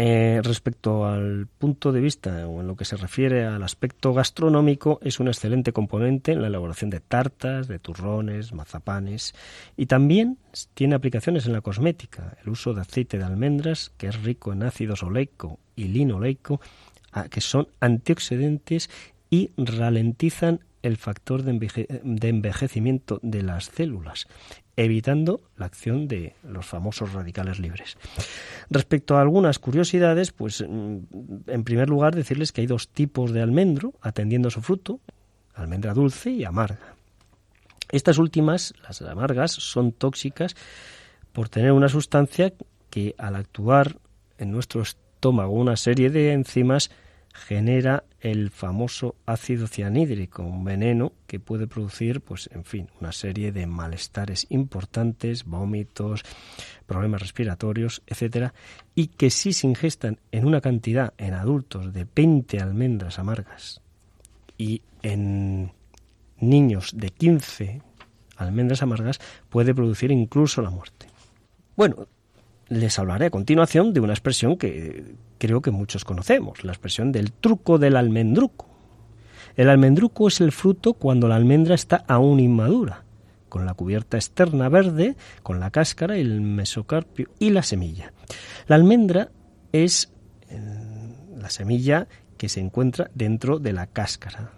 [0.00, 5.00] Eh, respecto al punto de vista o en lo que se refiere al aspecto gastronómico,
[5.02, 9.34] es un excelente componente en la elaboración de tartas, de turrones, mazapanes
[9.76, 10.38] y también
[10.74, 12.36] tiene aplicaciones en la cosmética.
[12.44, 16.60] El uso de aceite de almendras, que es rico en ácidos oleico y linoleico,
[17.10, 18.90] ah, que son antioxidantes
[19.30, 24.26] y ralentizan el factor de envejecimiento de las células
[24.78, 27.96] evitando la acción de los famosos radicales libres.
[28.70, 30.98] Respecto a algunas curiosidades, pues mm,
[31.48, 35.00] en primer lugar decirles que hay dos tipos de almendro, atendiendo a su fruto,
[35.56, 36.94] almendra dulce y amarga.
[37.90, 40.54] Estas últimas, las amargas, son tóxicas
[41.32, 42.52] por tener una sustancia
[42.88, 43.96] que al actuar
[44.38, 46.92] en nuestro estómago una serie de enzimas
[47.34, 53.52] genera el famoso ácido cianhídrico, un veneno que puede producir, pues, en fin, una serie
[53.52, 56.22] de malestares importantes, vómitos,
[56.86, 58.54] problemas respiratorios, etcétera,
[58.94, 63.80] y que si se ingestan en una cantidad en adultos de 20 almendras amargas
[64.56, 65.72] y en
[66.40, 67.82] niños de 15
[68.36, 71.06] almendras amargas, puede producir incluso la muerte.
[71.76, 72.08] Bueno,
[72.68, 77.32] les hablaré a continuación de una expresión que creo que muchos conocemos, la expresión del
[77.32, 78.66] truco del almendruco.
[79.56, 83.04] El almendruco es el fruto cuando la almendra está aún inmadura,
[83.48, 88.12] con la cubierta externa verde, con la cáscara, el mesocarpio y la semilla.
[88.66, 89.30] La almendra
[89.72, 90.12] es
[90.48, 90.60] eh,
[91.36, 92.06] la semilla
[92.36, 94.52] que se encuentra dentro de la cáscara.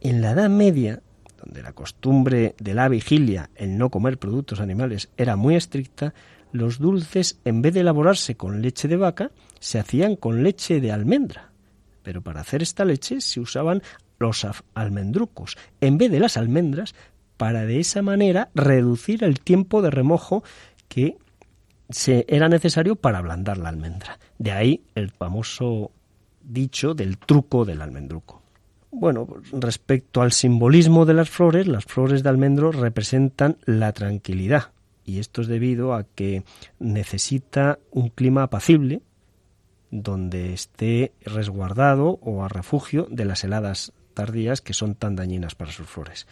[0.00, 1.00] En la Edad Media,
[1.42, 6.12] donde la costumbre de la vigilia, el no comer productos animales, era muy estricta,
[6.52, 10.92] los dulces, en vez de elaborarse con leche de vaca, se hacían con leche de
[10.92, 11.50] almendra.
[12.02, 13.82] Pero para hacer esta leche se usaban
[14.18, 16.94] los almendrucos, en vez de las almendras,
[17.36, 20.42] para de esa manera reducir el tiempo de remojo
[20.88, 21.16] que
[21.90, 24.18] se era necesario para ablandar la almendra.
[24.38, 25.92] De ahí el famoso
[26.42, 28.42] dicho del truco del almendruco.
[28.90, 34.72] Bueno, respecto al simbolismo de las flores, las flores de almendro representan la tranquilidad,
[35.08, 36.44] y esto es debido a que
[36.78, 39.00] necesita un clima apacible
[39.90, 45.72] donde esté resguardado o a refugio de las heladas tardías que son tan dañinas para
[45.72, 46.26] sus flores.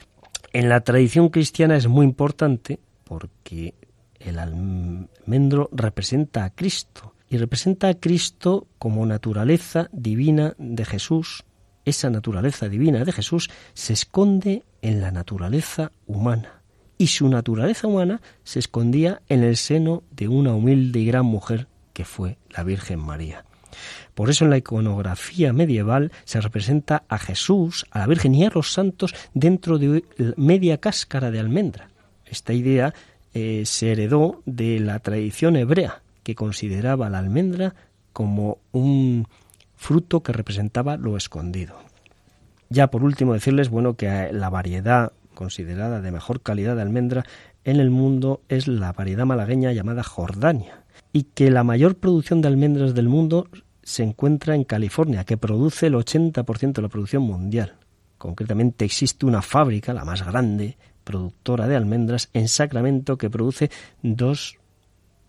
[0.52, 3.74] En la tradición cristiana es muy importante porque
[4.20, 11.44] el almendro representa a Cristo y representa a Cristo como naturaleza divina de Jesús.
[11.86, 16.56] Esa naturaleza divina de Jesús se esconde en la naturaleza humana
[16.98, 21.66] y su naturaleza humana se escondía en el seno de una humilde y gran mujer
[21.92, 23.44] que fue la Virgen María.
[24.14, 28.50] Por eso en la iconografía medieval se representa a Jesús, a la Virgen y a
[28.50, 30.04] los santos dentro de
[30.36, 31.90] media cáscara de almendra.
[32.24, 32.94] Esta idea
[33.34, 37.74] eh, se heredó de la tradición hebrea, que consideraba la almendra
[38.12, 39.28] como un
[39.76, 41.76] fruto que representaba lo escondido.
[42.68, 47.24] Ya por último decirles bueno que la variedad considerada de mejor calidad de almendra
[47.62, 50.82] en el mundo es la variedad malagueña llamada Jordania.
[51.12, 53.48] y que la mayor producción de almendras del mundo
[53.82, 57.76] se encuentra en California, que produce el 80% de la producción mundial.
[58.18, 63.70] Concretamente existe una fábrica, la más grande, productora de almendras en Sacramento, que produce
[64.02, 64.58] 2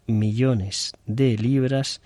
[0.08, 2.02] millones de libras,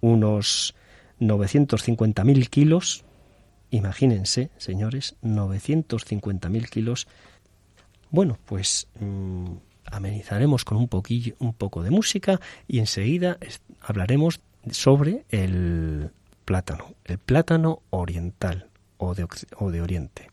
[0.00, 0.74] unos
[1.20, 3.04] 950.000 kilos.
[3.70, 7.08] Imagínense, señores, 950.000 kilos.
[8.10, 9.52] Bueno, pues mm,
[9.86, 13.38] amenizaremos con un poquillo, un poco de música y enseguida
[13.80, 14.40] hablaremos
[14.70, 16.10] sobre el
[16.44, 20.30] plátano, el plátano oriental o de, o de Oriente.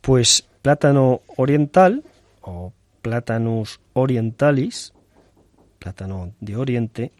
[0.00, 2.04] Pues plátano oriental
[2.42, 2.72] o
[3.04, 4.94] Platanus orientalis,
[5.78, 7.12] plátano de Oriente,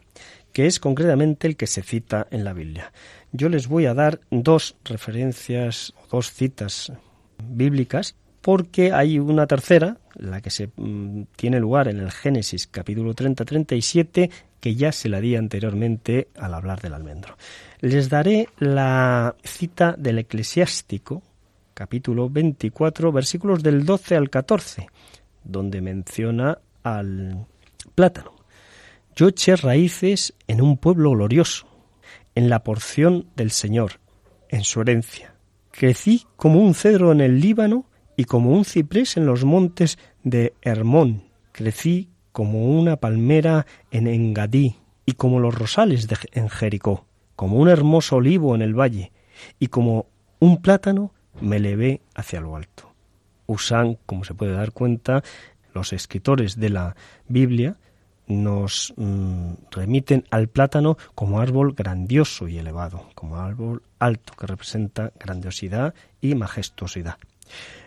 [0.51, 2.91] que es concretamente el que se cita en la Biblia.
[3.31, 6.91] Yo les voy a dar dos referencias dos citas
[7.37, 13.13] bíblicas porque hay una tercera, la que se mm, tiene lugar en el Génesis capítulo
[13.13, 17.37] 30-37, que ya se la di anteriormente al hablar del almendro.
[17.81, 21.21] Les daré la cita del eclesiástico,
[21.75, 24.87] capítulo 24, versículos del 12 al 14,
[25.45, 27.45] donde menciona al
[27.95, 28.33] plátano.
[29.15, 31.67] Yo eché raíces en un pueblo glorioso,
[32.35, 34.01] en la porción del Señor,
[34.49, 35.35] en su herencia.
[35.71, 37.85] Crecí como un cedro en el Líbano
[38.17, 41.23] y como un ciprés en los montes de Hermón.
[41.51, 44.75] Crecí como una palmera en Engadí
[45.05, 49.11] y como los rosales de, en Jericó, como un hermoso olivo en el valle
[49.59, 50.07] y como
[50.39, 52.94] un plátano me levé hacia lo alto.
[53.47, 55.23] Usan, como se puede dar cuenta,
[55.73, 56.95] los escritores de la
[57.27, 57.77] Biblia
[58.27, 65.11] nos mm, remiten al plátano como árbol grandioso y elevado, como árbol alto que representa
[65.19, 67.17] grandiosidad y majestuosidad.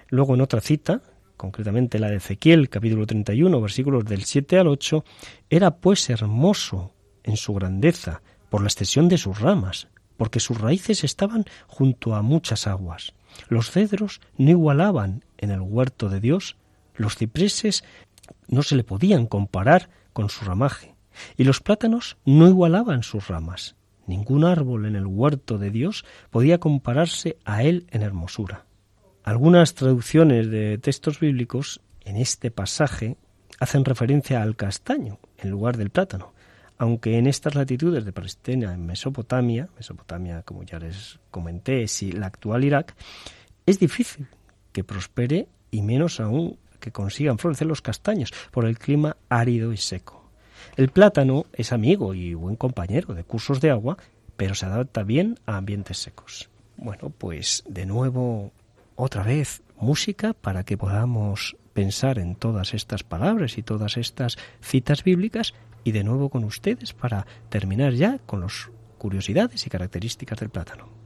[0.08, 1.02] Luego en otra cita,
[1.36, 5.04] concretamente la de Ezequiel, capítulo 31, versículos del 7 al 8,
[5.50, 6.92] era pues hermoso
[7.24, 12.22] en su grandeza por la extensión de sus ramas, porque sus raíces estaban junto a
[12.22, 13.12] muchas aguas.
[13.48, 16.56] Los cedros no igualaban en el huerto de Dios,
[16.94, 17.84] los cipreses
[18.48, 20.94] no se le podían comparar con su ramaje,
[21.36, 23.76] y los plátanos no igualaban sus ramas.
[24.06, 28.64] Ningún árbol en el huerto de Dios podía compararse a él en hermosura.
[29.22, 33.16] Algunas traducciones de textos bíblicos en este pasaje
[33.60, 36.32] hacen referencia al castaño en lugar del plátano,
[36.78, 42.28] aunque en estas latitudes de Palestina, en Mesopotamia, Mesopotamia como ya les comenté, es la
[42.28, 42.94] actual Irak,
[43.66, 44.26] es difícil
[44.78, 49.76] que prospere y menos aún que consigan florecer los castaños por el clima árido y
[49.76, 50.30] seco.
[50.76, 53.98] El plátano es amigo y buen compañero de cursos de agua,
[54.36, 56.48] pero se adapta bien a ambientes secos.
[56.76, 58.52] Bueno, pues de nuevo,
[58.94, 65.02] otra vez, música para que podamos pensar en todas estas palabras y todas estas citas
[65.02, 70.50] bíblicas y de nuevo con ustedes para terminar ya con las curiosidades y características del
[70.50, 70.97] plátano.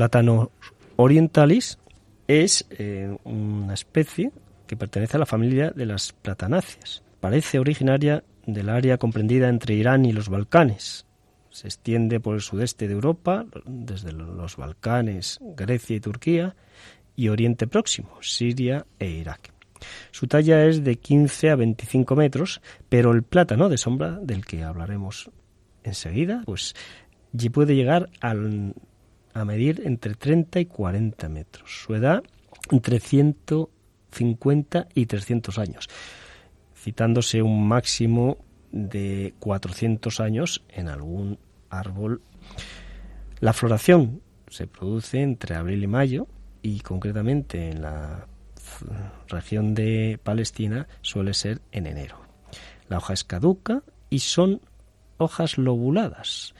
[0.00, 0.50] Plátano
[0.96, 1.78] orientalis
[2.26, 4.32] es eh, una especie
[4.66, 7.02] que pertenece a la familia de las platanáceas.
[7.20, 11.04] Parece originaria del área comprendida entre Irán y los Balcanes.
[11.50, 16.56] Se extiende por el sudeste de Europa, desde los Balcanes, Grecia y Turquía,
[17.14, 19.52] y Oriente Próximo, Siria e Irak.
[20.12, 24.62] Su talla es de 15 a 25 metros, pero el plátano de sombra, del que
[24.62, 25.30] hablaremos
[25.84, 26.74] enseguida, pues
[27.52, 28.74] puede llegar al
[29.34, 31.82] a medir entre 30 y 40 metros.
[31.84, 32.22] Su edad
[32.70, 35.88] entre 150 y 300 años,
[36.76, 38.38] citándose un máximo
[38.72, 42.22] de 400 años en algún árbol.
[43.40, 46.26] La floración se produce entre abril y mayo
[46.62, 48.26] y concretamente en la
[49.28, 52.20] región de Palestina suele ser en enero.
[52.88, 54.60] La hoja es caduca y son
[55.18, 56.54] hojas lobuladas,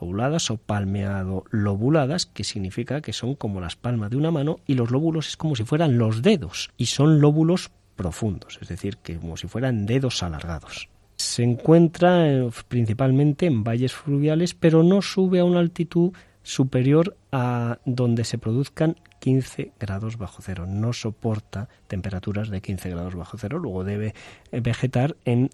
[0.00, 4.74] lobuladas o palmeado lobuladas, que significa que son como las palmas de una mano y
[4.74, 9.16] los lóbulos es como si fueran los dedos y son lóbulos profundos, es decir, que
[9.16, 10.88] como si fueran dedos alargados.
[11.16, 16.12] Se encuentra eh, principalmente en valles fluviales, pero no sube a una altitud
[16.44, 20.66] superior a donde se produzcan 15 grados bajo cero.
[20.66, 24.14] No soporta temperaturas de 15 grados bajo cero, luego debe
[24.52, 25.50] vegetar en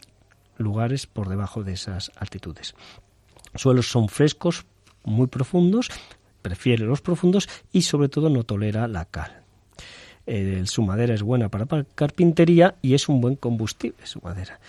[0.57, 2.75] lugares por debajo de esas altitudes.
[3.55, 4.67] Suelos son frescos,
[5.05, 5.91] muy profundos,
[6.43, 9.43] prefiere los profundos y sobre todo no tolera la cal.
[10.65, 14.61] su madera es buena para carpintería y es un buen combustible su madera.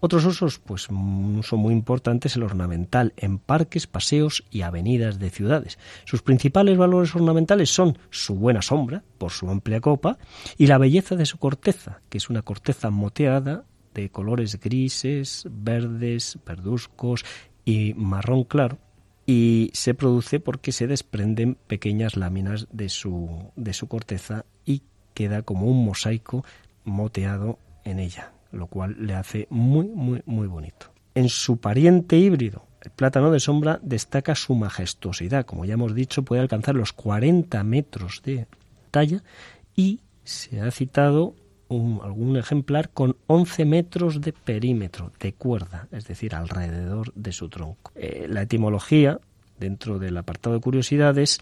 [0.00, 5.30] Otros usos, pues uso muy importante es el ornamental en parques, paseos y avenidas de
[5.30, 5.76] ciudades.
[6.04, 10.18] Sus principales valores ornamentales son su buena sombra, por su amplia copa,
[10.56, 16.38] y la belleza de su corteza, que es una corteza moteada de colores grises, verdes,
[16.46, 17.24] verduzcos
[17.68, 18.78] y marrón claro,
[19.26, 25.42] y se produce porque se desprenden pequeñas láminas de su, de su corteza y queda
[25.42, 26.44] como un mosaico
[26.84, 30.86] moteado en ella lo cual le hace muy, muy, muy bonito.
[31.14, 35.44] En su pariente híbrido, el plátano de sombra destaca su majestuosidad.
[35.44, 38.46] Como ya hemos dicho, puede alcanzar los 40 metros de
[38.90, 39.22] talla
[39.74, 41.34] y se ha citado
[41.70, 47.92] algún ejemplar con 11 metros de perímetro, de cuerda, es decir, alrededor de su tronco.
[47.94, 49.20] Eh, la etimología,
[49.58, 51.40] dentro del apartado de curiosidades,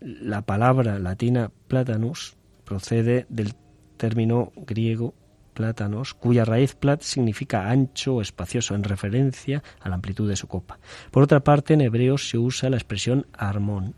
[0.00, 3.54] la palabra latina platanus procede del
[3.96, 5.14] término griego
[5.54, 10.46] plátanos, cuya raíz plat significa ancho o espacioso, en referencia a la amplitud de su
[10.46, 10.78] copa.
[11.10, 13.94] Por otra parte, en hebreo se usa la expresión armón,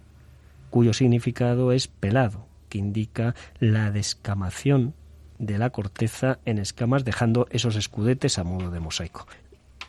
[0.71, 4.95] cuyo significado es pelado, que indica la descamación
[5.39, 9.27] de la corteza en escamas, dejando esos escudetes a modo de mosaico.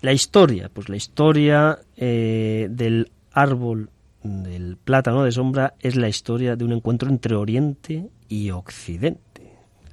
[0.02, 3.90] La historia, pues la historia eh, del árbol
[4.24, 9.32] del plátano de sombra es la historia de un encuentro entre Oriente y Occidente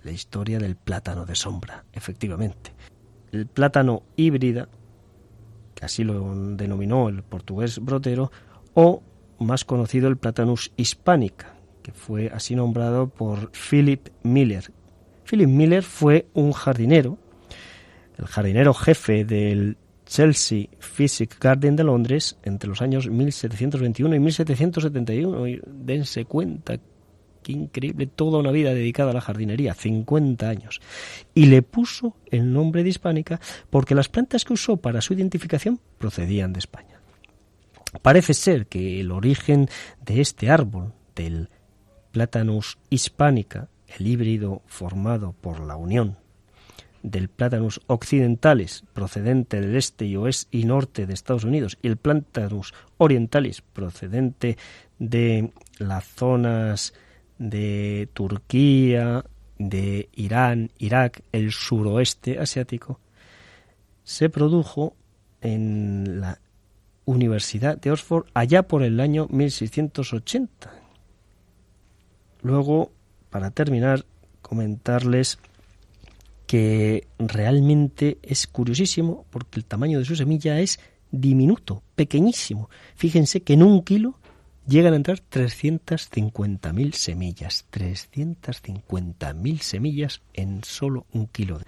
[0.08, 2.72] la historia del plátano de sombra, efectivamente.
[3.30, 4.68] El plátano híbrida,
[5.74, 8.32] que así lo denominó el portugués Brotero,
[8.72, 9.02] o
[9.38, 11.54] más conocido el Platanus hispánica,
[11.94, 14.70] fue así nombrado por Philip Miller.
[15.28, 17.18] Philip Miller fue un jardinero,
[18.16, 19.76] el jardinero jefe del
[20.06, 25.48] Chelsea Physic Garden de Londres entre los años 1721 y 1771.
[25.48, 26.78] Y dense cuenta
[27.52, 30.80] increíble, toda una vida dedicada a la jardinería, 50 años.
[31.34, 35.80] Y le puso el nombre de hispánica porque las plantas que usó para su identificación
[35.98, 37.00] procedían de España.
[38.02, 39.68] Parece ser que el origen
[40.04, 41.48] de este árbol, del
[42.12, 46.16] Platanus hispánica, el híbrido formado por la unión
[47.02, 51.96] del Platanus occidentalis, procedente del este y oeste y norte de Estados Unidos, y el
[51.96, 54.58] Platanus orientalis, procedente
[54.98, 56.94] de las zonas
[57.38, 59.24] de Turquía,
[59.58, 63.00] de Irán, Irak, el suroeste asiático,
[64.04, 64.94] se produjo
[65.40, 66.40] en la
[67.04, 70.77] Universidad de Oxford allá por el año 1680.
[72.42, 72.90] Luego,
[73.30, 74.04] para terminar,
[74.42, 75.38] comentarles
[76.46, 80.80] que realmente es curiosísimo porque el tamaño de su semilla es
[81.10, 82.70] diminuto, pequeñísimo.
[82.96, 84.18] Fíjense que en un kilo
[84.66, 87.66] llegan a entrar 350.000 semillas.
[87.72, 91.60] 350.000 semillas en solo un kilo.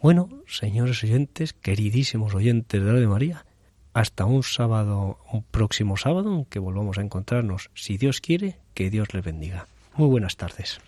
[0.00, 3.44] Bueno, señores oyentes, queridísimos oyentes de la de María,
[3.92, 7.70] hasta un sábado, un próximo sábado, en que volvamos a encontrarnos.
[7.74, 9.66] Si Dios quiere, que Dios les bendiga.
[10.00, 10.80] Muy buenas tardes.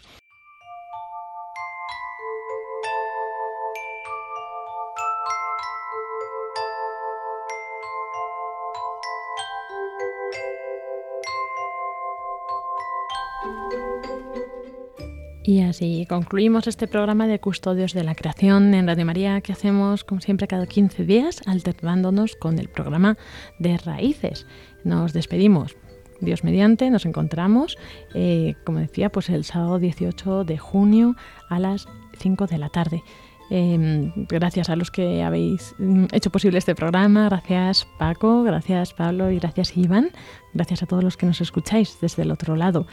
[15.45, 20.05] Y así concluimos este programa de Custodios de la Creación en Radio María que hacemos,
[20.05, 23.19] como siempre, cada 15 días, alternándonos con el programa
[23.59, 24.47] de Raíces.
[24.85, 25.77] Nos despedimos.
[26.23, 27.77] Dios mediante, nos encontramos,
[28.15, 31.17] eh, como decía, pues el sábado 18 de junio
[31.49, 31.87] a las
[32.19, 33.03] 5 de la tarde.
[33.51, 39.31] Em, gracias a los que habéis mm, hecho posible este programa, gracias Paco, gracias Pablo
[39.31, 40.11] y gracias Iván,
[40.55, 42.87] gracias a todos los que nos escucháis desde el otro lado.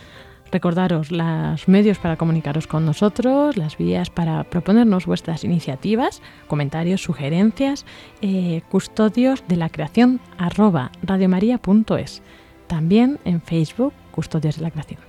[0.52, 7.86] Recordaros los medios para comunicaros con nosotros, las vías para proponernos vuestras iniciativas, comentarios, sugerencias,
[8.22, 12.24] eh, custodios de la creación arroba radiomaria.es.
[12.70, 15.02] También en Facebook, Custodios de la Creación.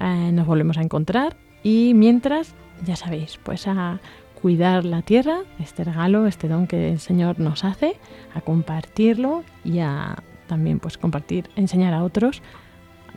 [0.00, 2.54] Eh, nos volvemos a encontrar y mientras,
[2.84, 4.00] ya sabéis, pues a
[4.42, 7.94] cuidar la tierra, este regalo, este don que el Señor nos hace,
[8.34, 10.16] a compartirlo y a
[10.48, 12.42] también pues compartir, enseñar a otros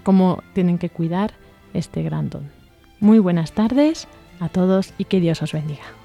[0.03, 1.34] cómo tienen que cuidar
[1.74, 2.51] este gran don.
[2.99, 4.07] Muy buenas tardes
[4.39, 6.05] a todos y que Dios os bendiga.